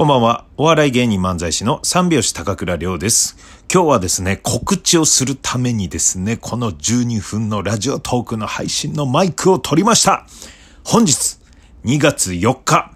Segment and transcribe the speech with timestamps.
[0.00, 0.46] こんばんは。
[0.56, 3.36] お笑い芸人漫才師の三拍子高倉涼です。
[3.70, 10.26] 今日はですね、告知をするためにですね、この12分のラジオトークの配信のマイクを取りました。
[10.84, 11.36] 本日、
[11.84, 12.92] 2月4日、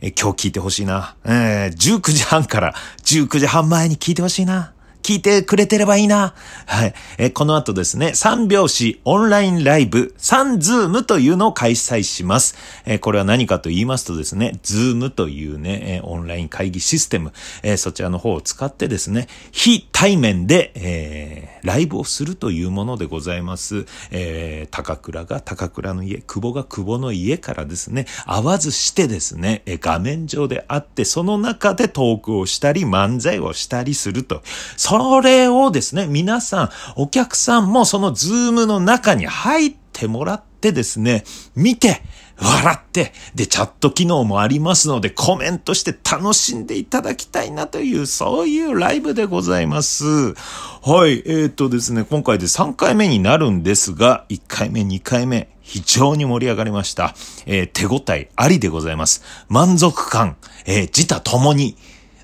[0.00, 1.16] え今日聞いてほしいな。
[1.24, 4.72] えー、19時半から19時半前に聞いてほしいな。
[5.06, 6.34] 聞いてくれてればいいな。
[6.66, 6.94] はい。
[7.16, 12.56] えこの後ですね、三拍子オンラインライブ、サンズームというのを開催します。
[12.86, 17.32] えこれは何かと言いますとですね、 Zoom というね、えオンライン会議システム、
[17.62, 23.86] えそちらの方を使ってですね、非対面で、えーライブをするというものでございます。
[24.12, 34.42] えー高倉が高倉の家、久保が久保の家からですね、会わずしてですね、え画面上で会って、その中でトークをしたり、漫才をしたりすると。
[34.76, 41.24] そこれをですね、皆さん、お客さんもその Zoom の中に入ってもらってですね、
[41.54, 42.02] 見て、
[42.38, 50.04] 笑って、で、チャット機能もありますので、コメントして楽しんでいただきたいなという、そういうライブでございます。
[50.04, 57.14] はい、えー、とですね、今回で3回目になるんですが、1回目、2回目、非常に盛り上がりました。
[57.44, 59.22] えー手応えありでございます。
[59.48, 61.76] 満足感、えー自他ともに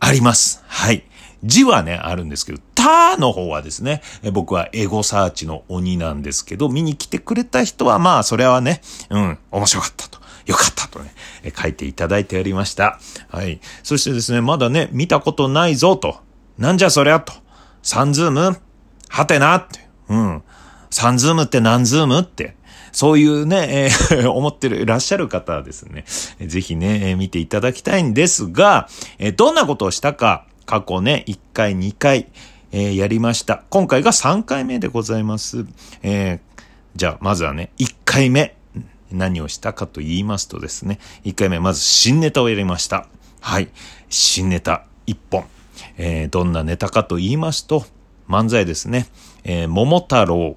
[0.00, 0.62] あります。
[0.66, 1.04] はい。
[1.46, 4.02] 字はね、あるんですけど、たーの方はですね、
[4.32, 8.80] 僕はエゴサーチの鬼なんですけど、見に来てくれた人はまあ、それはね、
[9.10, 10.16] うん、面白かったと。
[10.46, 11.12] よかったとね、
[11.56, 13.00] 書いていただいておりました。
[13.28, 13.60] はい。
[13.82, 16.20] そしてですね、まだね、見たことないぞと。
[16.56, 17.32] なんじゃそりゃと。
[17.82, 18.56] サンズーム？
[19.08, 19.80] はてなって。
[20.08, 20.42] うん。
[20.90, 22.56] サンズームって何ズームって。
[22.92, 26.04] そういうね、えー 思ってる、いらっしゃる方はですね、
[26.40, 28.88] ぜひね、見ていただきたいんですが、
[29.18, 32.28] えどんなことをしたか、過去ね、1回、2回、
[32.72, 33.62] えーやりました。
[33.70, 35.64] 今回が3回目でございます。
[36.02, 36.40] えー
[36.96, 38.56] じゃあ、まずはね、1回目、
[39.12, 43.06] 何をしたかと言いますとですね、1回目、まず新ネタをやりました。
[43.40, 43.68] はい。
[44.08, 45.44] 新ネタ1本。
[45.98, 47.86] えーどんなネタかと言いますと、
[48.28, 49.06] 漫才ですね。
[49.44, 50.56] えー桃太郎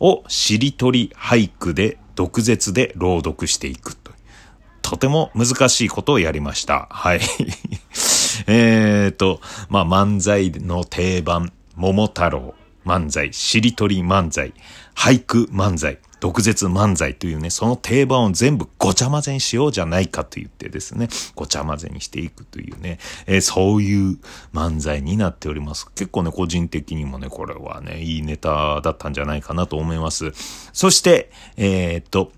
[0.00, 4.12] をしりとり俳句で毒舌で朗読していくと。
[4.82, 6.86] とても難しいことをやりました。
[6.90, 7.20] はい。
[8.46, 12.54] えーと、まあ、漫才の定番、桃太郎
[12.84, 14.52] 漫才、しりとり漫才、
[14.94, 24.18] 俳句漫才、毒舌漫才というね、その定番を全部ごちゃ混ぜにしようじゃないかと言ってですね、ごちゃ混ぜにしていくというね、えーそういう
[24.54, 25.90] 漫才になっております。
[25.94, 30.32] 結構ね、個人的にもね、これはね、いいネタだったんじゃないかなと思います。
[30.72, 32.30] そして、えーっと、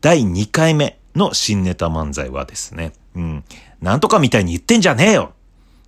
[0.00, 3.44] 第2回目の新ネタ漫才はですね、うん、
[3.80, 5.32] なんとかみたいに言ってんじゃねえよ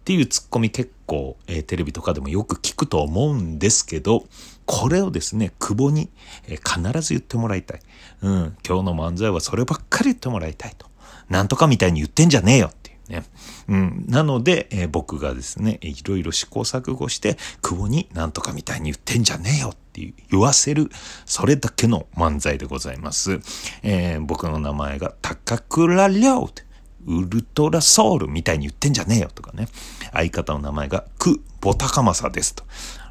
[0.01, 4.25] っていうツッコミ結構、えーテレビとかでもよく聞くと思うんですけど、
[4.67, 6.11] これをですね、久保に、
[6.49, 7.81] えー必ず言ってもらいたい。
[8.23, 10.87] うん、今日の漫才はそればっかり言ってもらいたいと。
[11.29, 13.25] なんとかみたいに言ってんじゃねえよっていうね。
[13.69, 20.91] うん、なので、えー僕がですね、いろいろ試行錯誤して、久保になんとかみたいに言ってんじゃねえよって言わせる、
[21.27, 23.39] それだけの漫才でございます。
[23.83, 26.72] え僕の名前が高倉涼って。
[27.07, 29.69] ウルトラソウルみたいに言ってんじゃねえよとかね。
[30.13, 32.65] 相方の名前がク・ボタカマサですと。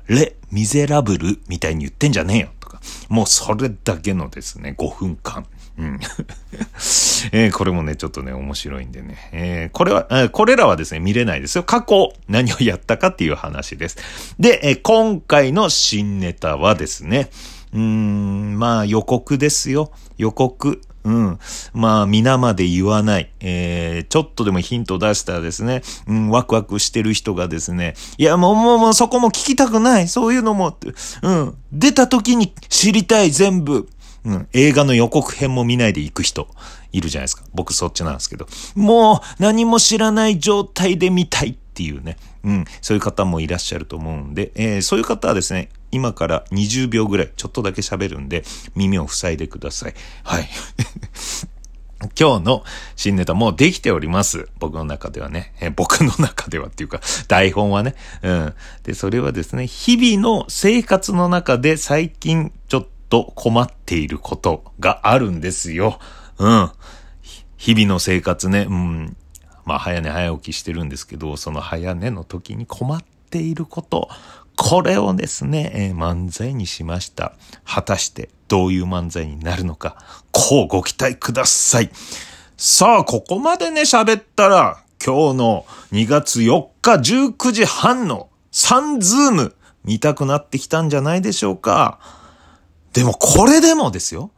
[0.07, 2.79] レ・ミゼラブルみたいに言ってんじゃねえよとか。
[3.09, 5.45] もうそれだけのですね、5分間。
[5.77, 5.99] うん。
[7.31, 9.29] えーこれもね、ちょっとね、面白いんでね。
[9.31, 11.63] えーこれは、えーこれらはですね、見れないですよ。
[11.63, 13.97] 過去、何をやったかっていう話です。
[14.39, 17.29] で、えー今回の新ネタはですね、
[17.73, 19.91] うーん、まあ予告ですよ。
[20.17, 20.81] 予告。
[21.03, 21.39] うん。
[21.73, 23.31] まあ、皆まで言わない。
[23.39, 30.07] えー、ちょっとでもヒント出したらですね、うん、ワクワクしてる人がですね、いや、もう、もう、もう、そこも聞きたくない。
[30.07, 30.77] そういうのも、
[31.23, 31.55] うん。
[31.71, 33.89] 出た時に知りたい、全部。
[34.23, 34.47] うん。
[34.53, 36.47] 映画の予告編も見ないで行く人、
[36.91, 37.43] いるじゃないですか。
[37.53, 38.47] 僕そっちなんですけど。
[38.75, 42.17] もう、何も知らない状態で見たいっていうね。
[42.43, 42.65] うん。
[42.81, 48.43] そういう方もいらっしゃると思うんで、えーそういう方はですね、今から20秒ぐらい、ちょっとだけ喋るんで、
[48.75, 49.93] 耳を塞いでください。
[50.23, 50.49] はい。
[52.19, 52.63] 今日の
[52.95, 54.49] 新ネタもうできております。
[54.59, 55.53] 僕の中ではね。
[55.61, 57.95] え僕の中ではっていうか、台本はね。
[58.23, 58.53] うん。
[58.83, 65.99] で、それはですね、日々の生活の中で最近ちょっと困っていることがあるんですよ。
[66.39, 66.71] うん。
[67.57, 69.17] 日々の生活ね、うん。
[69.65, 74.09] まあ、早寝早起きしてるんですけど、その早寝の時に困っていること、
[74.63, 77.33] これをですね、えー漫才にしました。
[77.65, 79.95] 果たしてどういう漫才になるのか、
[80.31, 81.89] 乞うご期待ください。
[82.57, 91.97] さあ、ここまでね、喋ったら、今日の2月4日19時半のサンズーム見たくなってきたんじゃないでしょうか。
[92.93, 94.29] でもこれでもですよ。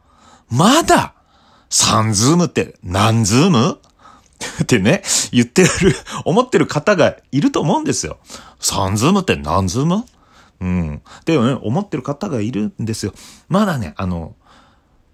[0.48, 1.12] まだ、
[1.68, 3.78] サンズームって何ズーム？
[4.62, 5.68] ってね、言ってる、
[6.24, 8.16] 思ってる方がいると思うんですよ。
[8.58, 10.06] サンズームって何ズーム？
[10.64, 11.02] うん。
[11.26, 13.12] でもね、思ってる方がいるんですよ。
[13.48, 14.34] まだね、あの、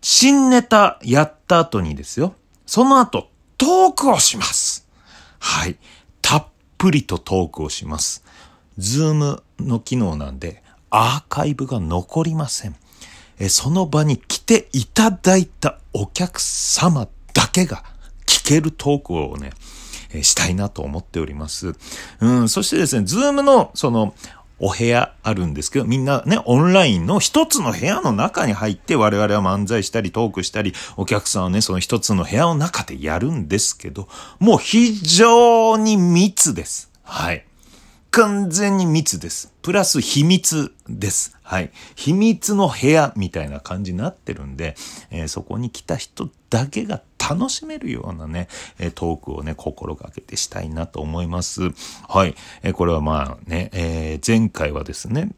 [0.01, 2.35] 新ネタやった後にですよ。
[2.67, 4.87] その後、トークをします。
[5.41, 5.77] はい。
[6.23, 6.47] たっ
[6.79, 8.25] ぷりとトークをします。
[8.79, 12.77] Zoom の機能なんで、アーカイブが残りません。
[13.41, 17.83] えその場に来ていただいたお客様だけが
[18.27, 19.51] 聞けるトークをね、
[20.13, 21.75] えしたいなと思っております。
[22.21, 24.15] うん、そしてですね、ズームのその
[24.61, 34.07] お部屋あるんですけど、みんなね、オンラインの一つの部屋の中に入って我々は漫才したりトークしたり、お客さんはね、その一つの部屋の中でやるんですけど、
[34.39, 36.91] もう非常に密です。
[37.03, 37.45] はい。
[38.11, 39.53] 完全に密です。
[39.63, 41.37] プラス秘密です。
[41.43, 41.71] はい。
[41.95, 44.75] 秘密の部屋みたいな感じになってるんで、
[45.11, 48.49] えー、そこに来た人だけが楽しめるようなね、
[48.79, 51.71] えトークをね、心がけてしたいなと思います。
[52.09, 52.35] はい。
[52.63, 55.31] えこれはまあね、え、前回はですね、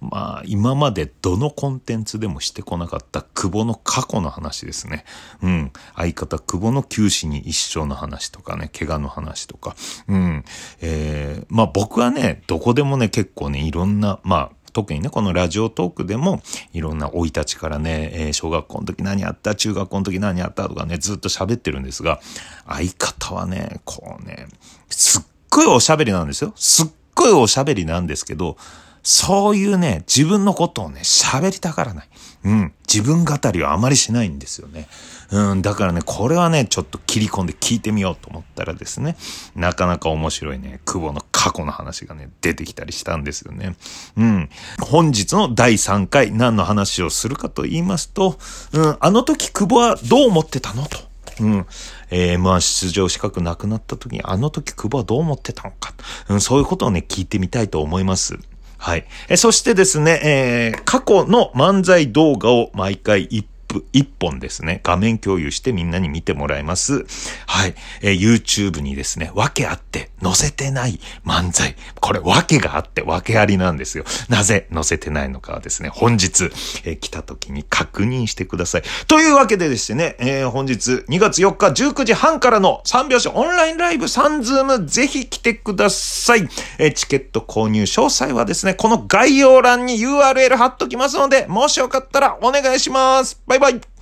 [0.00, 5.04] まあ、今までどのコンテンツでもしてこなかった久保の過去の話ですね。
[5.42, 5.72] うん。
[5.94, 9.76] 相方久保の九死に一生の話とかね、怪我の話とか。
[10.08, 10.44] うん。
[10.80, 22.20] えー、まあ僕はね、どこでもね、結構ね、いろんな、まあ、特にね、このラジオトークでも、いろんな生い立ちからね、えー、小学校の時何やった中学校の時何やったとかね、ずっと喋ってるんですが、
[22.66, 24.46] 相方はね、こうね、
[24.88, 26.52] すっごいおしゃべりなんですよ。
[26.56, 28.56] すっごいおしゃべりなんですけど、
[29.02, 32.08] そういうね、自分のことをね、喋りたがらない。
[32.44, 32.72] うん。
[32.92, 34.88] 自分語りはあまりしないんですよね。
[35.30, 35.62] うん。
[35.62, 39.16] だからね、これはね、ちょっと切り込んで聞いてみようと思ったらですね、
[39.54, 43.76] なかなか面白いね、久保の過去の話がね、出てきたりしたんですよね。
[44.16, 44.50] うん。
[44.80, 48.38] 本日の第3回、何の話をするかと言いますと、
[48.72, 50.98] うん、あの時久保はどう思ってたのと。
[51.40, 51.66] うん。
[52.10, 55.94] えー、M1 出場資格なくなった時に、あの時久保はどう思ってたのか。
[56.28, 58.38] うん、そういうことをね、聞いてみたいと思います。
[58.80, 59.04] はい。
[59.28, 67.04] えそしてですね、えー、過去の漫才動画を毎回1プ1本ですね、画面共有してみんなに見てもらいます。
[67.46, 67.74] はい。
[68.02, 71.76] えー、YouTube にですね、わけあって載せてない漫才。
[72.00, 74.04] これわけがあってわけありなんですよ。
[74.28, 76.44] なぜ載せてないのかはですね、本日、
[76.84, 78.82] えー、来た時に確認してください。
[79.06, 86.48] というわけでですね、えー、本日2月4日19時半からの3拍子オンラインライブ3ズームぜひ来てください。
[86.78, 93.40] えー、チケット購入詳細はですね、この概要欄に URL 貼っときますので、もしよかったらお願いします。
[93.46, 93.99] バイバイ。